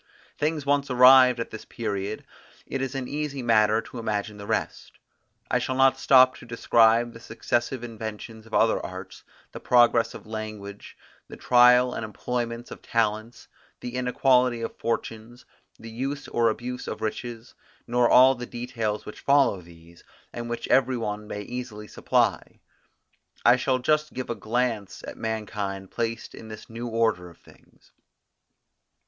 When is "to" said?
3.83-3.99, 6.37-6.45